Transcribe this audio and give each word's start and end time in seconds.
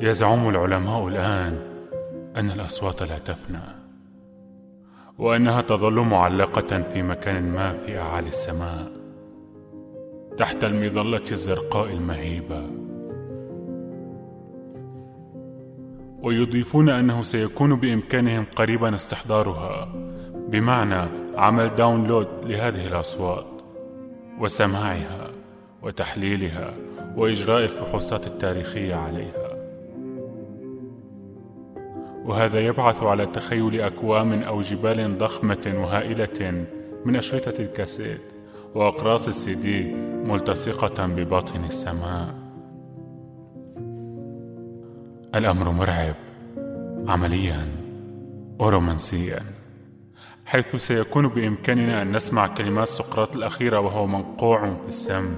يزعم 0.00 0.48
العلماء 0.48 1.08
الآن 1.08 1.58
أن 2.36 2.50
الأصوات 2.50 3.02
لا 3.02 3.18
تفنى 3.18 3.60
وأنها 5.18 5.60
تظل 5.60 5.94
معلقة 5.94 6.82
في 6.82 7.02
مكان 7.02 7.52
ما 7.52 7.72
في 7.72 7.98
أعالي 7.98 8.28
السماء 8.28 8.92
تحت 10.38 10.64
المظلة 10.64 11.22
الزرقاء 11.32 11.92
المهيبة. 11.92 12.66
ويضيفون 16.22 16.88
أنه 16.88 17.22
سيكون 17.22 17.74
بإمكانهم 17.80 18.46
قريبا 18.56 18.94
استحضارها 18.94 19.92
بمعنى 20.48 21.08
عمل 21.36 21.68
داونلود 21.68 22.28
لهذه 22.42 22.86
الأصوات 22.86 23.46
وسماعها 24.38 25.30
وتحليلها 25.82 26.74
وإجراء 27.16 27.64
الفحوصات 27.64 28.26
التاريخية 28.26 28.94
عليها. 28.94 29.49
وهذا 32.30 32.60
يبعث 32.60 33.02
على 33.02 33.26
تخيل 33.26 33.80
أكوام 33.80 34.42
أو 34.42 34.60
جبال 34.60 35.18
ضخمة 35.18 35.74
وهائلة 35.76 36.64
من 37.04 37.16
أشرطة 37.16 37.62
الكاسيت 37.62 38.20
وأقراص 38.74 39.28
السي 39.28 39.54
دي 39.54 39.94
ملتصقة 40.24 41.06
بباطن 41.06 41.64
السماء. 41.64 42.34
الأمر 45.34 45.70
مرعب. 45.70 46.14
عمليا. 47.08 47.66
ورومانسيا 48.58 49.40
حيث 50.46 50.76
سيكون 50.76 51.28
بإمكاننا 51.28 52.02
أن 52.02 52.16
نسمع 52.16 52.46
كلمات 52.46 52.88
سقراط 52.88 53.36
الأخيرة 53.36 53.80
وهو 53.80 54.06
منقوع 54.06 54.60
في 54.60 54.88
السم 54.88 55.36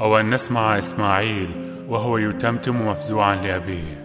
أو 0.00 0.18
أن 0.18 0.34
نسمع 0.34 0.78
إسماعيل 0.78 1.50
وهو 1.88 2.18
يتمتم 2.18 2.88
مفزوعا 2.88 3.36
لأبيه. 3.36 4.01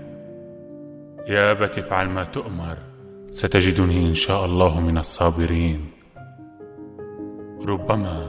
يا 1.28 1.52
أبت 1.52 1.78
افعل 1.78 2.09
ما 2.09 2.23
تؤمر 2.23 2.78
ستجدني 3.31 4.09
إن 4.09 4.16
شاء 4.16 4.45
الله 4.45 4.80
من 4.80 4.97
الصابرين. 4.97 5.92
ربما 7.67 8.28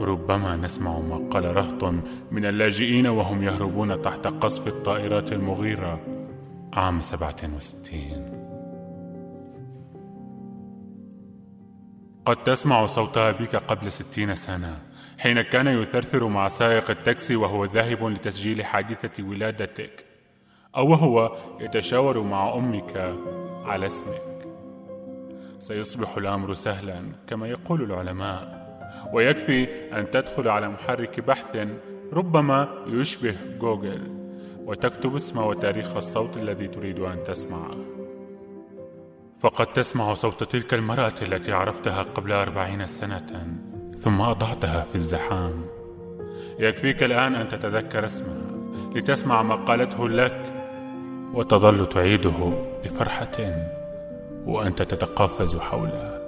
ربما 0.00 0.56
نسمع 0.56 0.98
ما 0.98 1.28
قال 1.30 1.56
رهط 1.56 1.84
من 2.30 2.44
اللاجئين 2.44 3.06
وهم 3.06 3.42
يهربون 3.42 4.02
تحت 4.02 4.26
قصف 4.26 4.66
الطائرات 4.66 5.32
المغيرة. 5.32 6.00
عام 6.72 7.00
سبعة 7.00 7.36
وستين. 7.56 8.22
قد 12.24 12.36
تسمع 12.44 12.86
صوت 12.86 13.18
أبيك 13.18 13.56
قبل 13.56 13.92
ستين 13.92 14.34
سنة 14.34 14.78
حين 15.18 15.42
كان 15.42 15.66
يثرثر 15.66 16.28
مع 16.28 16.48
سائق 16.48 16.90
التاكسي 16.90 17.36
وهو 17.36 17.64
ذاهب 17.64 18.04
لتسجيل 18.04 18.64
حادثة 18.64 19.22
ولادتك. 19.28 20.07
أو 20.78 20.90
وهو 20.90 21.36
يتشاور 21.60 22.22
مع 22.22 22.54
أمك 22.54 23.16
على 23.64 23.86
اسمك. 23.86 24.48
سيصبح 25.58 26.16
الأمر 26.16 26.54
سهلا 26.54 27.02
كما 27.26 27.48
يقول 27.48 27.82
العلماء. 27.82 28.58
ويكفي 29.12 29.64
أن 29.92 30.10
تدخل 30.10 30.48
على 30.48 30.68
محرك 30.68 31.20
بحث 31.20 31.68
ربما 32.12 32.68
يشبه 32.86 33.36
جوجل 33.60 34.18
وتكتب 34.64 35.16
اسم 35.16 35.38
وتاريخ 35.38 35.96
الصوت 35.96 36.36
الذي 36.36 36.68
تريد 36.68 36.98
أن 36.98 37.22
تسمعه 37.22 37.76
فقد 39.40 39.66
تسمع 39.66 40.14
صوت 40.14 40.44
تلك 40.44 40.74
المرأة 40.74 41.14
التي 41.22 41.52
عرفتها 41.52 42.02
قبل 42.02 42.32
أربعين 42.32 42.86
سنة 42.86 43.46
ثم 43.98 44.20
أضعتها 44.20 44.84
في 44.84 44.94
الزحام. 44.94 45.64
يكفيك 46.58 47.02
الآن 47.02 47.34
أن 47.34 47.48
تتذكر 47.48 48.06
اسمها 48.06 48.58
لتسمع 48.94 49.42
ما 49.42 49.54
قالته 49.54 50.08
لك 50.08 50.57
وتظل 51.34 51.86
تعيده 51.88 52.52
بفرحة 52.84 53.66
وأنت 54.46 54.82
تتقافز 54.82 55.56
حوله. 55.56 56.18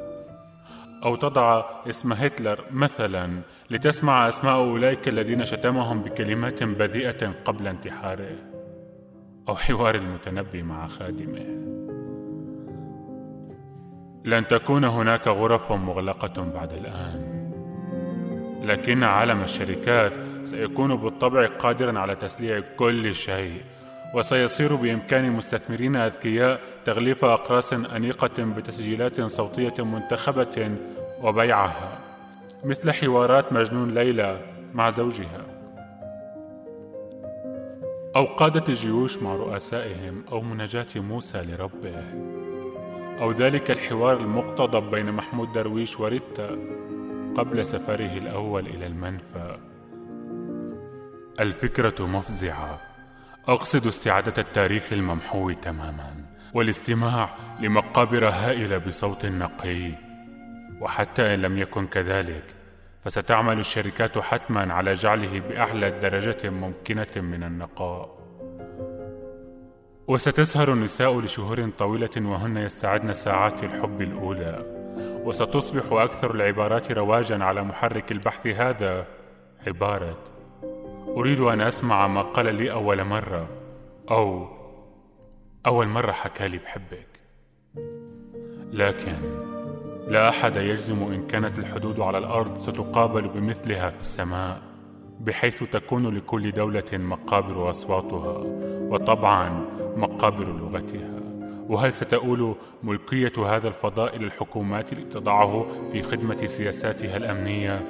أو 1.04 1.16
تضع 1.16 1.64
اسم 1.88 2.12
هتلر 2.12 2.64
مثلا 2.70 3.40
لتسمع 3.70 4.28
أسماء 4.28 4.54
أولئك 4.54 5.08
الذين 5.08 5.44
شتمهم 5.44 6.02
بكلمات 6.02 6.62
بذيئة 6.62 7.32
قبل 7.44 7.68
انتحاره 7.68 8.36
أو 9.48 9.56
حوار 9.56 9.94
المتنبي 9.94 10.62
مع 10.62 10.86
خادمه. 10.86 11.46
لن 14.24 14.46
تكون 14.46 14.84
هناك 14.84 15.28
غرف 15.28 15.72
مغلقة 15.72 16.42
بعد 16.42 16.72
الآن 16.72 17.40
لكن 18.62 19.02
عالم 19.02 19.40
الشركات 19.42 20.12
سيكون 20.42 20.96
بالطبع 20.96 21.46
قادرا 21.46 21.98
على 21.98 22.14
تسليع 22.14 22.60
كل 22.60 23.14
شيء 23.14 23.62
وسيصير 24.14 24.74
بإمكان 24.74 25.30
مستثمرين 25.30 25.96
أذكياء 25.96 26.60
تغليف 26.84 27.24
أقراص 27.24 27.72
أنيقة 27.72 28.44
بتسجيلات 28.44 29.20
صوتية 29.20 29.84
منتخبة 29.84 30.76
وبيعها 31.22 31.98
مثل 32.64 32.92
حوارات 32.92 33.52
مجنون 33.52 33.94
ليلى 33.94 34.40
مع 34.74 34.90
زوجها. 34.90 35.42
أو 38.16 38.24
قادة 38.24 38.64
الجيوش 38.68 39.18
مع 39.22 39.34
رؤسائهم 39.34 40.24
أو 40.32 40.40
مناجاة 40.40 40.86
موسى 40.96 41.42
لربه. 41.42 42.04
أو 43.20 43.32
ذلك 43.32 43.70
الحوار 43.70 44.16
المقتضب 44.16 44.90
بين 44.90 45.12
محمود 45.12 45.52
درويش 45.52 46.00
وريتا 46.00 46.58
قبل 47.36 47.64
سفره 47.64 48.18
الأول 48.18 48.66
إلى 48.66 48.86
المنفى. 48.86 49.56
الفكرة 51.40 52.06
مفزعة. 52.06 52.89
أقصد 53.48 53.86
استعادة 53.86 54.42
التاريخ 54.42 54.92
الممحو 54.92 55.50
تماما 55.52 56.14
والاستماع 56.54 57.30
لمقابر 57.60 58.28
هائلة 58.28 58.78
بصوت 58.78 59.26
نقي. 59.26 59.92
وحتى 60.80 61.34
إن 61.34 61.42
لم 61.42 61.58
يكن 61.58 61.86
كذلك 61.86 62.44
فستعمل 63.04 63.58
الشركات 63.58 64.18
حتما 64.18 64.74
على 64.74 64.94
جعله 64.94 65.40
بأعلى 65.40 65.90
درجة 65.90 66.50
ممكنة 66.50 67.06
من 67.16 67.42
النقاء. 67.42 68.20
وستسهر 70.08 70.72
النساء 70.72 71.20
لشهور 71.20 71.70
طويلة 71.78 72.10
وهن 72.16 72.56
يستعدن 72.56 73.14
ساعات 73.14 73.64
الحب 73.64 74.02
الأولى. 74.02 74.80
وستصبح 75.24 75.82
أكثر 75.92 76.34
العبارات 76.34 76.92
رواجا 76.92 77.44
على 77.44 77.62
محرك 77.62 78.12
البحث 78.12 78.46
هذا 78.46 79.06
عبارة 79.66 80.18
أريد 81.16 81.40
أن 81.40 81.60
أسمع 81.60 82.06
ما 82.06 82.22
قال 82.22 82.54
لي 82.54 82.72
أول 82.72 83.04
مرة 83.04 83.48
أو 84.10 84.48
أول 85.66 85.88
مرة 85.88 86.12
حكى 86.12 86.48
لي 86.48 86.58
بحبك. 86.58 87.08
لكن 88.72 89.12
لا 90.08 90.28
أحد 90.28 90.56
يجزم 90.56 91.02
إن 91.02 91.26
كانت 91.26 91.58
الحدود 91.58 92.00
على 92.00 92.18
الأرض 92.18 92.58
ستقابل 92.58 93.28
بمثلها 93.28 93.90
في 93.90 94.00
السماء 94.00 94.62
بحيث 95.20 95.62
تكون 95.62 96.16
لكل 96.16 96.52
دولة 96.52 96.84
مقابر 96.92 97.70
أصواتها 97.70 98.38
وطبعا 98.90 99.64
مقابر 99.96 100.44
لغتها. 100.44 101.20
وهل 101.68 101.92
ستؤول 101.92 102.54
ملكية 102.82 103.32
هذا 103.56 103.68
الفضاء 103.68 104.16
إلى 104.16 104.24
الحكومات 104.24 104.94
لتضعه 104.94 105.66
في 105.92 106.02
خدمة 106.02 106.46
سياساتها 106.46 107.16
الأمنية 107.16 107.82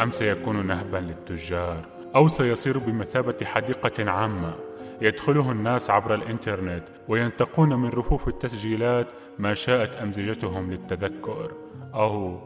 أم 0.00 0.10
سيكون 0.10 0.66
نهبا 0.66 0.96
للتجار؟ 0.96 2.01
أو 2.16 2.28
سيصير 2.28 2.78
بمثابة 2.78 3.44
حديقة 3.44 4.10
عامة 4.10 4.54
يدخله 5.00 5.52
الناس 5.52 5.90
عبر 5.90 6.14
الإنترنت 6.14 6.84
وينتقون 7.08 7.74
من 7.74 7.88
رفوف 7.88 8.28
التسجيلات 8.28 9.08
ما 9.38 9.54
شاءت 9.54 9.96
أمزجتهم 9.96 10.70
للتذكر 10.70 11.52
أو 11.94 12.38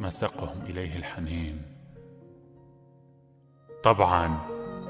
ما 0.00 0.08
ساقهم 0.08 0.62
إليه 0.68 0.96
الحنين. 0.96 1.62
طبعا 3.82 4.38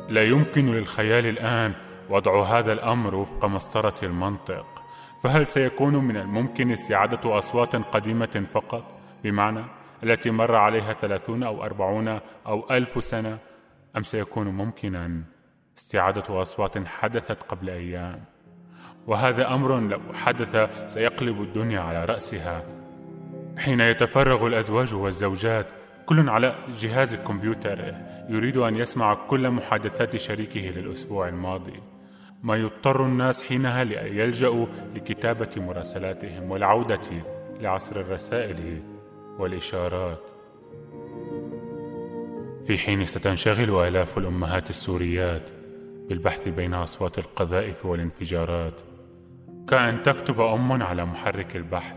لا 0.08 0.22
يمكن 0.22 0.66
للخيال 0.66 1.26
الآن 1.26 1.72
وضع 2.10 2.42
هذا 2.42 2.72
الأمر 2.72 3.14
وفق 3.14 3.44
مسطرة 3.44 3.94
المنطق 4.02 4.66
فهل 5.22 5.46
سيكون 5.46 5.96
من 5.96 6.16
الممكن 6.16 6.70
استعادة 6.70 7.38
أصوات 7.38 7.76
قديمة 7.76 8.46
فقط؟ 8.52 8.84
بمعنى 9.24 9.64
التي 10.02 10.30
مر 10.30 10.54
عليها 10.54 10.92
ثلاثون 10.92 11.42
أو 11.42 11.64
أربعون 11.64 12.20
أو 12.46 12.66
ألف 12.70 13.04
سنة؟ 13.04 13.38
أم 13.96 14.02
سيكون 14.02 14.46
ممكنا 14.46 15.22
استعادة 15.78 16.42
أصوات 16.42 16.86
حدثت 16.86 17.42
قبل 17.42 17.70
أيام؟ 17.70 18.24
وهذا 19.06 19.54
أمر 19.54 19.80
لو 19.80 20.00
حدث 20.14 20.70
سيقلب 20.92 21.42
الدنيا 21.42 21.80
على 21.80 22.04
رأسها. 22.04 22.62
حين 23.58 23.80
يتفرغ 23.80 24.46
الأزواج 24.46 24.94
والزوجات 24.94 25.66
كل 26.06 26.28
على 26.28 26.54
جهاز 26.80 27.14
كمبيوتر 27.14 27.94
يريد 28.28 28.56
أن 28.56 28.76
يسمع 28.76 29.14
كل 29.14 29.50
محادثات 29.50 30.16
شريكه 30.16 30.60
للأسبوع 30.60 31.28
الماضي. 31.28 31.82
ما 32.42 32.56
يضطر 32.56 33.06
الناس 33.06 33.42
حينها 33.42 33.84
لأن 33.84 34.16
يلجأوا 34.16 34.66
لكتابة 34.94 35.50
مراسلاتهم 35.56 36.50
والعودة 36.50 37.10
لعصر 37.60 38.00
الرسائل 38.00 38.82
والإشارات. 39.38 40.33
في 42.66 42.78
حين 42.78 43.04
ستنشغل 43.04 43.70
آلاف 43.70 44.18
الأمهات 44.18 44.70
السوريات 44.70 45.42
بالبحث 46.08 46.48
بين 46.48 46.74
أصوات 46.74 47.18
القذائف 47.18 47.86
والانفجارات. 47.86 48.80
كأن 49.68 50.02
تكتب 50.02 50.40
أم 50.40 50.82
على 50.82 51.04
محرك 51.04 51.56
البحث. 51.56 51.96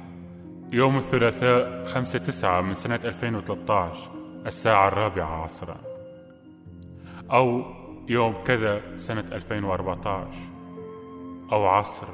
يوم 0.71 0.97
الثلاثاء 0.97 1.85
خمسة 1.85 2.19
تسعة 2.19 2.61
من 2.61 2.73
سنة 2.73 2.99
2013 3.03 4.11
الساعة 4.45 4.87
الرابعة 4.87 5.43
عصرا. 5.43 5.77
أو 7.31 7.63
يوم 8.09 8.33
كذا 8.45 8.81
سنة 8.95 9.25
2014 9.31 10.27
أو 11.51 11.65
عصر 11.65 12.07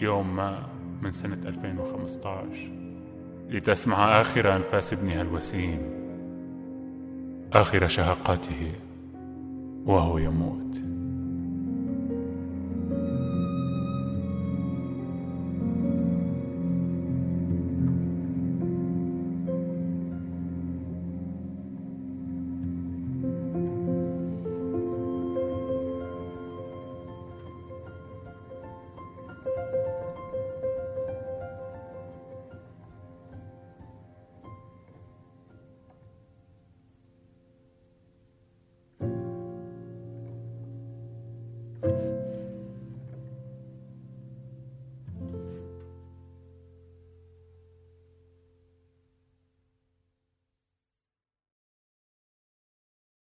يوم 0.00 0.36
ما 0.36 0.68
من 1.02 1.12
سنة 1.12 1.48
2015 1.48 2.70
لتسمع 3.48 4.20
آخر 4.20 4.56
أنفاس 4.56 4.92
ابنها 4.92 5.22
الوسيم. 5.22 6.07
آخر 7.52 7.88
شهقاته 7.88 8.68
وهو 9.86 10.18
يموت. 10.18 10.87